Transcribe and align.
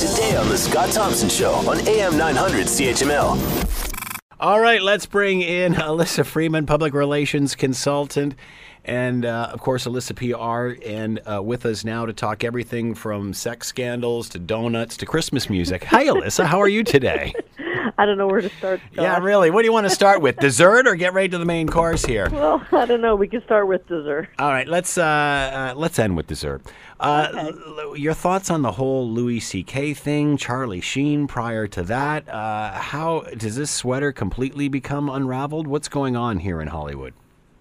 today 0.00 0.34
on 0.34 0.48
The 0.48 0.56
Scott 0.56 0.90
Thompson 0.92 1.28
Show 1.28 1.52
on 1.68 1.86
AM 1.86 2.16
900 2.16 2.66
CHML. 2.66 4.08
All 4.40 4.58
right, 4.58 4.80
let's 4.80 5.04
bring 5.04 5.42
in 5.42 5.74
Alyssa 5.74 6.24
Freeman, 6.24 6.64
public 6.64 6.94
relations 6.94 7.54
consultant, 7.54 8.34
and 8.82 9.26
uh, 9.26 9.50
of 9.52 9.60
course, 9.60 9.84
Alyssa 9.84 10.16
PR, 10.16 10.82
and 10.88 11.20
uh, 11.30 11.42
with 11.42 11.66
us 11.66 11.84
now 11.84 12.06
to 12.06 12.14
talk 12.14 12.44
everything 12.44 12.94
from 12.94 13.34
sex 13.34 13.66
scandals 13.66 14.30
to 14.30 14.38
donuts 14.38 14.96
to 14.96 15.04
Christmas 15.04 15.50
music. 15.50 15.84
Hi, 15.84 16.06
Alyssa. 16.06 16.46
How 16.46 16.62
are 16.62 16.68
you 16.68 16.82
today? 16.82 17.34
I 17.98 18.06
don't 18.06 18.18
know 18.18 18.26
where 18.26 18.40
to 18.40 18.48
start. 18.50 18.80
Scott. 18.92 19.02
Yeah, 19.02 19.18
really. 19.18 19.50
What 19.50 19.62
do 19.62 19.66
you 19.66 19.72
want 19.72 19.86
to 19.86 19.94
start 19.94 20.20
with? 20.20 20.36
Dessert 20.36 20.86
or 20.86 20.94
get 20.94 21.14
right 21.14 21.30
to 21.30 21.38
the 21.38 21.44
main 21.44 21.68
course 21.68 22.04
here? 22.04 22.28
Well, 22.30 22.64
I 22.72 22.86
don't 22.86 23.00
know. 23.00 23.16
We 23.16 23.28
can 23.28 23.42
start 23.44 23.66
with 23.68 23.86
dessert. 23.86 24.28
All 24.38 24.50
right, 24.50 24.66
let's 24.68 24.98
uh, 24.98 25.02
uh, 25.04 25.74
let's 25.76 25.98
end 25.98 26.16
with 26.16 26.26
dessert. 26.26 26.62
Uh, 26.98 27.52
l- 27.54 27.96
your 27.96 28.14
thoughts 28.14 28.50
on 28.50 28.62
the 28.62 28.72
whole 28.72 29.08
Louis 29.08 29.40
C.K. 29.40 29.94
thing, 29.94 30.36
Charlie 30.36 30.80
Sheen 30.80 31.26
prior 31.26 31.66
to 31.68 31.82
that? 31.84 32.28
Uh, 32.28 32.72
how 32.72 33.20
does 33.36 33.56
this 33.56 33.70
sweater 33.70 34.12
completely 34.12 34.68
become 34.68 35.08
unraveled? 35.08 35.66
What's 35.66 35.88
going 35.88 36.16
on 36.16 36.38
here 36.38 36.60
in 36.60 36.68
Hollywood? 36.68 37.14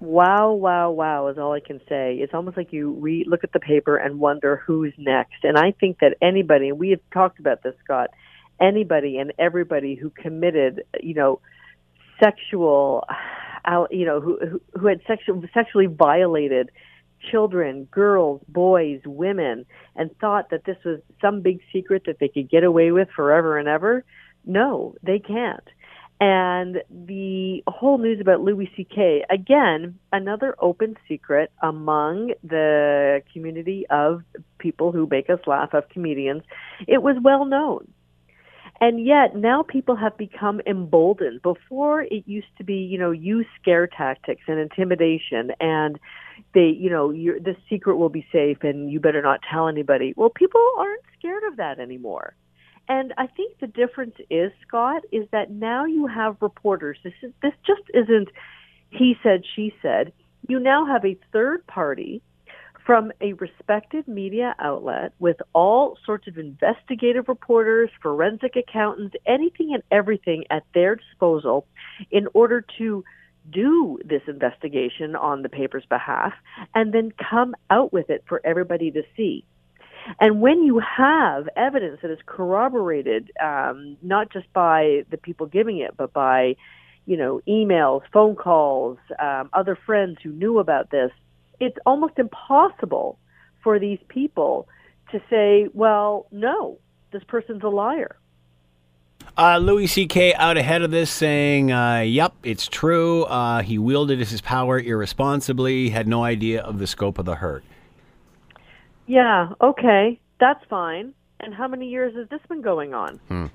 Wow, 0.00 0.52
wow, 0.52 0.90
wow 0.90 1.28
is 1.28 1.36
all 1.38 1.52
I 1.52 1.60
can 1.60 1.78
say. 1.86 2.16
It's 2.16 2.32
almost 2.32 2.56
like 2.56 2.72
you 2.72 2.92
re- 2.92 3.26
look 3.28 3.44
at 3.44 3.52
the 3.52 3.60
paper 3.60 3.96
and 3.96 4.18
wonder 4.18 4.62
who's 4.66 4.94
next. 4.96 5.44
And 5.44 5.58
I 5.58 5.72
think 5.72 5.98
that 6.00 6.16
anybody, 6.22 6.70
and 6.70 6.78
we 6.78 6.90
have 6.90 7.00
talked 7.12 7.38
about 7.38 7.62
this, 7.62 7.74
Scott, 7.84 8.10
anybody 8.60 9.18
and 9.18 9.32
everybody 9.38 9.94
who 9.94 10.10
committed, 10.10 10.84
you 11.00 11.14
know, 11.14 11.40
sexual, 12.22 13.04
you 13.90 14.04
know, 14.04 14.20
who 14.20 14.38
who, 14.38 14.60
who 14.78 14.86
had 14.86 15.00
sexual, 15.06 15.42
sexually 15.54 15.86
violated 15.86 16.70
children, 17.30 17.84
girls, 17.90 18.40
boys, 18.48 19.00
women, 19.04 19.66
and 19.96 20.16
thought 20.18 20.50
that 20.50 20.64
this 20.64 20.76
was 20.84 21.00
some 21.20 21.42
big 21.42 21.60
secret 21.72 22.04
that 22.06 22.18
they 22.18 22.28
could 22.28 22.50
get 22.50 22.64
away 22.64 22.92
with 22.92 23.08
forever 23.14 23.58
and 23.58 23.68
ever. 23.68 24.04
No, 24.46 24.94
they 25.02 25.18
can't. 25.18 25.68
And 26.22 26.82
the 26.90 27.62
whole 27.66 27.96
news 27.96 28.20
about 28.20 28.42
Louis 28.42 28.70
C.K., 28.76 29.24
again, 29.30 29.98
another 30.12 30.54
open 30.58 30.96
secret 31.08 31.50
among 31.62 32.34
the 32.44 33.22
community 33.32 33.86
of 33.88 34.22
people 34.58 34.92
who 34.92 35.08
make 35.10 35.30
us 35.30 35.40
laugh, 35.46 35.72
of 35.72 35.88
comedians. 35.88 36.42
It 36.86 37.02
was 37.02 37.16
well 37.22 37.46
known. 37.46 37.90
And 38.82 39.04
yet 39.04 39.36
now 39.36 39.62
people 39.62 39.94
have 39.96 40.16
become 40.16 40.60
emboldened. 40.66 41.42
Before 41.42 42.02
it 42.02 42.24
used 42.26 42.56
to 42.56 42.64
be, 42.64 42.76
you 42.76 42.98
know, 42.98 43.10
use 43.10 43.46
scare 43.60 43.86
tactics 43.86 44.42
and 44.46 44.58
intimidation 44.58 45.52
and 45.60 45.98
they, 46.54 46.74
you 46.78 46.88
know, 46.88 47.10
your 47.10 47.38
the 47.38 47.54
secret 47.68 47.96
will 47.96 48.08
be 48.08 48.26
safe 48.32 48.58
and 48.62 48.90
you 48.90 48.98
better 48.98 49.20
not 49.20 49.40
tell 49.50 49.68
anybody. 49.68 50.14
Well, 50.16 50.30
people 50.30 50.62
aren't 50.78 51.02
scared 51.18 51.42
of 51.44 51.58
that 51.58 51.78
anymore. 51.78 52.34
And 52.88 53.12
I 53.18 53.26
think 53.26 53.58
the 53.60 53.66
difference 53.66 54.16
is, 54.30 54.50
Scott, 54.66 55.02
is 55.12 55.28
that 55.30 55.50
now 55.50 55.84
you 55.84 56.06
have 56.06 56.36
reporters. 56.40 56.98
This 57.04 57.12
is 57.22 57.32
this 57.42 57.52
just 57.66 57.82
isn't 57.92 58.28
he 58.90 59.14
said, 59.22 59.42
she 59.54 59.74
said. 59.82 60.12
You 60.48 60.58
now 60.58 60.86
have 60.86 61.04
a 61.04 61.18
third 61.32 61.66
party 61.66 62.22
from 62.84 63.12
a 63.20 63.32
respected 63.34 64.06
media 64.08 64.54
outlet 64.58 65.12
with 65.18 65.36
all 65.52 65.98
sorts 66.04 66.26
of 66.26 66.38
investigative 66.38 67.28
reporters, 67.28 67.90
forensic 68.02 68.56
accountants, 68.56 69.14
anything 69.26 69.72
and 69.74 69.82
everything 69.90 70.44
at 70.50 70.64
their 70.74 70.96
disposal 70.96 71.66
in 72.10 72.26
order 72.34 72.64
to 72.78 73.04
do 73.50 73.98
this 74.04 74.22
investigation 74.28 75.16
on 75.16 75.42
the 75.42 75.48
paper's 75.48 75.84
behalf 75.86 76.32
and 76.74 76.92
then 76.92 77.12
come 77.30 77.54
out 77.70 77.92
with 77.92 78.10
it 78.10 78.24
for 78.28 78.40
everybody 78.44 78.90
to 78.90 79.02
see. 79.16 79.44
And 80.18 80.40
when 80.40 80.62
you 80.62 80.80
have 80.80 81.48
evidence 81.56 82.00
that 82.02 82.10
is 82.10 82.18
corroborated, 82.26 83.30
um, 83.42 83.96
not 84.02 84.32
just 84.32 84.50
by 84.52 85.04
the 85.10 85.16
people 85.16 85.46
giving 85.46 85.78
it, 85.78 85.96
but 85.96 86.12
by, 86.12 86.56
you 87.06 87.16
know, 87.16 87.40
emails, 87.46 88.02
phone 88.12 88.34
calls, 88.34 88.98
um, 89.18 89.50
other 89.52 89.76
friends 89.86 90.18
who 90.22 90.30
knew 90.30 90.58
about 90.58 90.90
this, 90.90 91.10
it's 91.60 91.76
almost 91.86 92.18
impossible 92.18 93.18
for 93.62 93.78
these 93.78 93.98
people 94.08 94.66
to 95.12 95.20
say, 95.28 95.68
well, 95.74 96.26
no, 96.30 96.78
this 97.12 97.22
person's 97.24 97.62
a 97.62 97.68
liar. 97.68 98.16
Uh, 99.36 99.58
Louis 99.58 99.86
C.K. 99.86 100.34
out 100.34 100.56
ahead 100.56 100.82
of 100.82 100.90
this, 100.90 101.10
saying, 101.10 101.70
uh, 101.70 102.00
"Yep, 102.00 102.34
it's 102.42 102.66
true. 102.66 103.24
Uh, 103.24 103.62
he 103.62 103.78
wielded 103.78 104.18
his 104.18 104.40
power 104.40 104.78
irresponsibly. 104.78 105.90
Had 105.90 106.08
no 106.08 106.24
idea 106.24 106.62
of 106.62 106.78
the 106.78 106.86
scope 106.86 107.18
of 107.18 107.26
the 107.26 107.36
hurt." 107.36 107.62
Yeah, 109.06 109.50
okay, 109.60 110.20
that's 110.40 110.64
fine. 110.68 111.14
And 111.38 111.54
how 111.54 111.68
many 111.68 111.88
years 111.88 112.14
has 112.16 112.28
this 112.28 112.40
been 112.48 112.60
going 112.60 112.92
on? 112.92 113.16
Hmm. 113.28 113.46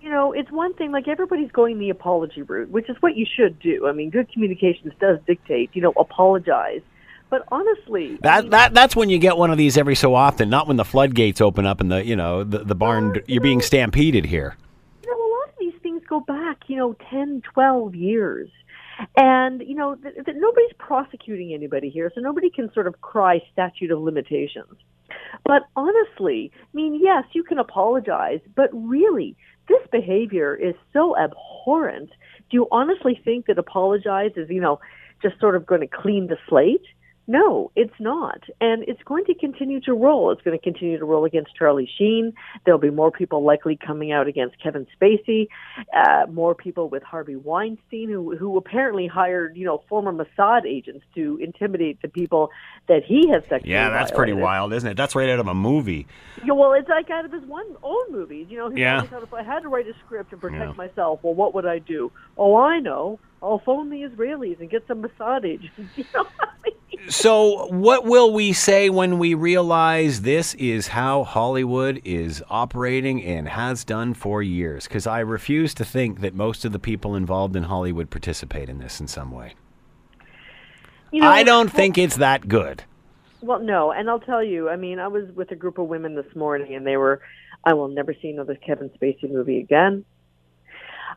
You 0.00 0.10
know, 0.10 0.32
it's 0.32 0.50
one 0.50 0.74
thing, 0.74 0.90
like 0.92 1.06
everybody's 1.06 1.50
going 1.50 1.78
the 1.78 1.90
apology 1.90 2.42
route, 2.42 2.70
which 2.70 2.88
is 2.88 2.96
what 3.00 3.16
you 3.16 3.26
should 3.26 3.58
do. 3.60 3.86
I 3.86 3.92
mean, 3.92 4.10
good 4.10 4.32
communications 4.32 4.94
does 4.98 5.18
dictate, 5.26 5.70
you 5.74 5.82
know, 5.82 5.92
apologize. 5.96 6.80
But 7.30 7.44
honestly, 7.52 8.14
I 8.14 8.18
That 8.22 8.42
mean, 8.42 8.50
that 8.50 8.74
that's 8.74 8.96
when 8.96 9.08
you 9.08 9.18
get 9.18 9.36
one 9.36 9.50
of 9.50 9.56
these 9.58 9.78
every 9.78 9.94
so 9.94 10.14
often, 10.14 10.50
not 10.50 10.66
when 10.66 10.76
the 10.76 10.84
floodgates 10.84 11.40
open 11.40 11.64
up 11.64 11.80
and 11.80 11.90
the 11.90 12.04
you 12.04 12.16
know 12.16 12.42
the, 12.44 12.58
the 12.64 12.74
barn. 12.74 13.12
Well, 13.12 13.20
You're 13.26 13.40
being 13.40 13.62
stampeded 13.62 14.26
here. 14.26 14.56
you 15.04 15.10
know, 15.10 15.16
a 15.16 15.30
lot 15.38 15.48
of 15.48 15.54
these 15.58 15.74
things 15.82 16.02
go 16.08 16.20
back, 16.20 16.58
you 16.66 16.76
know, 16.76 16.94
ten, 17.10 17.40
twelve 17.54 17.94
years. 17.94 18.50
And, 19.16 19.62
you 19.62 19.74
know, 19.74 19.94
th- 19.94 20.14
th- 20.14 20.36
nobody's 20.38 20.74
prosecuting 20.76 21.54
anybody 21.54 21.88
here, 21.88 22.12
so 22.14 22.20
nobody 22.20 22.50
can 22.50 22.70
sort 22.74 22.86
of 22.86 23.00
cry 23.00 23.40
statute 23.50 23.90
of 23.90 23.98
limitations. 24.00 24.74
But 25.46 25.62
honestly, 25.74 26.52
I 26.54 26.66
mean, 26.74 27.00
yes, 27.02 27.24
you 27.32 27.42
can 27.42 27.58
apologize, 27.58 28.40
but 28.54 28.68
really, 28.74 29.36
this 29.68 29.80
behavior 29.90 30.54
is 30.54 30.74
so 30.92 31.16
abhorrent. 31.16 32.10
Do 32.50 32.56
you 32.58 32.68
honestly 32.70 33.18
think 33.24 33.46
that 33.46 33.56
apologize 33.56 34.32
is, 34.36 34.50
you 34.50 34.60
know, 34.60 34.80
just 35.22 35.40
sort 35.40 35.56
of 35.56 35.64
going 35.64 35.80
to 35.80 35.86
clean 35.86 36.26
the 36.26 36.36
slate? 36.46 36.84
No, 37.30 37.70
it's 37.76 37.94
not. 38.00 38.40
And 38.60 38.82
it's 38.88 39.02
going 39.04 39.24
to 39.26 39.34
continue 39.34 39.80
to 39.82 39.92
roll. 39.92 40.32
It's 40.32 40.42
going 40.42 40.58
to 40.58 40.62
continue 40.62 40.98
to 40.98 41.04
roll 41.04 41.24
against 41.24 41.54
Charlie 41.54 41.88
Sheen. 41.96 42.32
There'll 42.64 42.80
be 42.80 42.90
more 42.90 43.12
people 43.12 43.44
likely 43.44 43.78
coming 43.86 44.10
out 44.10 44.26
against 44.26 44.60
Kevin 44.60 44.84
Spacey, 45.00 45.46
uh, 45.96 46.26
more 46.28 46.56
people 46.56 46.88
with 46.88 47.04
Harvey 47.04 47.36
Weinstein, 47.36 48.08
who, 48.08 48.36
who 48.36 48.56
apparently 48.56 49.06
hired, 49.06 49.56
you 49.56 49.64
know, 49.64 49.80
former 49.88 50.12
Mossad 50.12 50.66
agents 50.66 51.04
to 51.14 51.38
intimidate 51.40 52.02
the 52.02 52.08
people 52.08 52.50
that 52.88 53.02
he 53.06 53.28
has 53.32 53.42
sexually 53.48 53.74
Yeah, 53.74 53.90
that's 53.90 54.10
pretty 54.10 54.32
wild, 54.32 54.72
isn't 54.72 54.90
it? 54.90 54.96
That's 54.96 55.14
right 55.14 55.28
out 55.30 55.38
of 55.38 55.46
a 55.46 55.54
movie. 55.54 56.08
Yeah, 56.44 56.54
well, 56.54 56.72
it's 56.72 56.88
like 56.88 57.10
out 57.10 57.24
of 57.24 57.30
his 57.32 57.44
one 57.44 57.66
old 57.82 58.06
movie. 58.10 58.44
You 58.50 58.58
know, 58.58 58.70
he 58.70 58.80
Yeah. 58.80 59.02
thought 59.02 59.22
if 59.22 59.32
I 59.32 59.44
had 59.44 59.60
to 59.60 59.68
write 59.68 59.86
a 59.86 59.94
script 60.04 60.32
and 60.32 60.40
protect 60.40 60.62
Yeah. 60.62 60.72
myself, 60.72 61.20
well, 61.22 61.34
what 61.34 61.54
would 61.54 61.64
I 61.66 61.78
do? 61.78 62.10
Oh, 62.36 62.56
I 62.56 62.80
know. 62.80 63.20
I'll 63.40 63.60
phone 63.64 63.88
the 63.88 64.02
Israelis 64.02 64.60
and 64.60 64.68
get 64.68 64.84
some 64.88 65.00
Mossad 65.02 65.44
agents. 65.44 65.70
You 65.96 66.04
know 66.12 66.24
what 66.24 66.32
I 66.40 66.46
mean? 66.64 66.69
So, 67.08 67.66
what 67.66 68.04
will 68.04 68.32
we 68.32 68.52
say 68.52 68.90
when 68.90 69.18
we 69.18 69.34
realize 69.34 70.20
this 70.20 70.54
is 70.54 70.88
how 70.88 71.24
Hollywood 71.24 72.00
is 72.04 72.42
operating 72.50 73.24
and 73.24 73.48
has 73.48 73.84
done 73.84 74.14
for 74.14 74.42
years? 74.42 74.86
Because 74.86 75.06
I 75.06 75.20
refuse 75.20 75.72
to 75.74 75.84
think 75.84 76.20
that 76.20 76.34
most 76.34 76.64
of 76.64 76.72
the 76.72 76.78
people 76.78 77.16
involved 77.16 77.56
in 77.56 77.64
Hollywood 77.64 78.10
participate 78.10 78.68
in 78.68 78.78
this 78.78 79.00
in 79.00 79.08
some 79.08 79.32
way. 79.32 79.54
You 81.10 81.22
know, 81.22 81.28
I 81.28 81.42
don't 81.42 81.72
think 81.72 81.98
it's 81.98 82.16
that 82.16 82.46
good. 82.46 82.84
Well, 83.40 83.60
no, 83.60 83.90
and 83.90 84.08
I'll 84.10 84.20
tell 84.20 84.44
you. 84.44 84.68
I 84.68 84.76
mean, 84.76 84.98
I 84.98 85.08
was 85.08 85.30
with 85.34 85.50
a 85.50 85.56
group 85.56 85.78
of 85.78 85.88
women 85.88 86.14
this 86.14 86.36
morning, 86.36 86.74
and 86.74 86.86
they 86.86 86.96
were, 86.96 87.22
"I 87.64 87.72
will 87.72 87.88
never 87.88 88.14
see 88.14 88.28
another 88.28 88.54
Kevin 88.54 88.90
Spacey 88.90 89.32
movie 89.32 89.58
again." 89.58 90.04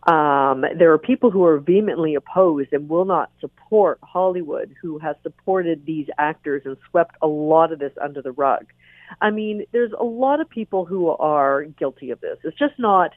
Um, 0.05 0.65
there 0.77 0.91
are 0.91 0.97
people 0.97 1.31
who 1.31 1.45
are 1.45 1.59
vehemently 1.59 2.15
opposed 2.15 2.73
and 2.73 2.89
will 2.89 3.05
not 3.05 3.31
support 3.39 3.99
Hollywood, 4.03 4.75
who 4.81 4.99
has 4.99 5.15
supported 5.23 5.85
these 5.85 6.07
actors 6.17 6.63
and 6.65 6.75
swept 6.89 7.15
a 7.21 7.27
lot 7.27 7.71
of 7.71 7.79
this 7.79 7.93
under 8.01 8.21
the 8.21 8.33
rug. 8.33 8.65
I 9.21 9.31
mean, 9.31 9.65
there's 9.71 9.93
a 9.97 10.03
lot 10.03 10.41
of 10.41 10.49
people 10.49 10.85
who 10.85 11.09
are 11.09 11.63
guilty 11.63 12.11
of 12.11 12.19
this. 12.19 12.37
It's 12.43 12.57
just 12.57 12.77
not 12.77 13.11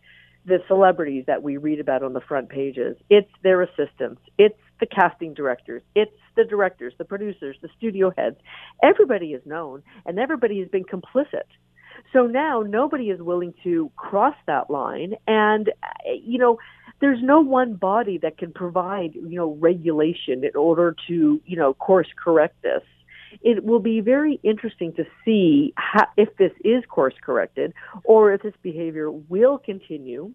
the 0.45 0.59
celebrities 0.69 1.25
that 1.27 1.43
we 1.43 1.57
read 1.57 1.81
about 1.81 2.05
on 2.05 2.13
the 2.13 2.21
front 2.21 2.49
pages. 2.49 2.97
It's 3.11 3.31
their 3.43 3.63
assistants. 3.63 4.23
It's 4.39 4.59
the 4.79 4.87
casting 4.87 5.35
directors. 5.35 5.83
It's 5.97 6.13
the 6.37 6.45
directors, 6.45 6.95
the 6.99 7.05
producers, 7.05 7.57
the 7.63 7.69
studio 7.77 8.13
heads. 8.17 8.37
Everybody 8.83 9.33
is 9.33 9.45
known 9.45 9.83
and 10.05 10.19
everybody 10.21 10.61
has 10.61 10.69
been 10.69 10.85
complicit. 10.85 11.49
So 12.13 12.27
now 12.27 12.63
nobody 12.63 13.11
is 13.11 13.21
willing 13.21 13.55
to 13.65 13.91
cross 13.97 14.37
that 14.47 14.71
line. 14.71 15.15
And, 15.27 15.71
uh, 15.83 16.13
you 16.23 16.39
know, 16.39 16.59
there's 17.01 17.23
no 17.23 17.41
one 17.41 17.75
body 17.75 18.19
that 18.19 18.39
can 18.39 18.53
provide, 18.53 19.15
you 19.15 19.37
know, 19.37 19.53
regulation 19.61 20.45
in 20.45 20.57
order 20.57 20.97
to, 21.09 21.41
you 21.45 21.57
know, 21.57 21.75
course 21.75 22.09
correct 22.23 22.63
this. 22.63 22.83
It 23.43 23.65
will 23.65 23.81
be 23.81 24.01
very 24.01 24.41
interesting 24.43 24.95
to 24.95 25.05
see 25.25 25.75
how, 25.77 26.07
if 26.17 26.35
this 26.37 26.53
is 26.65 26.85
course 26.89 27.15
corrected 27.21 27.75
or 28.05 28.33
if 28.33 28.43
this 28.43 28.55
behavior 28.63 29.11
will 29.11 29.59
continue. 29.59 30.33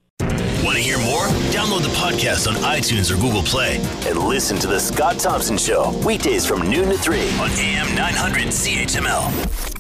Want 0.64 0.78
to 0.78 0.84
hear 0.84 1.00
more? 1.00 1.26
Download 1.50 1.82
the 1.82 1.90
podcast 1.98 2.48
on 2.48 2.54
iTunes 2.62 3.12
or 3.12 3.20
Google 3.20 3.42
Play 3.42 3.78
and 4.08 4.20
listen 4.20 4.58
to 4.60 4.68
The 4.68 4.80
Scott 4.80 5.18
Thompson 5.18 5.58
Show 5.58 5.92
weekdays 6.06 6.46
from 6.46 6.70
noon 6.70 6.90
to 6.90 6.98
3 6.98 7.20
on 7.40 7.50
AM 7.52 7.96
900 7.96 8.48
CHML. 8.48 9.71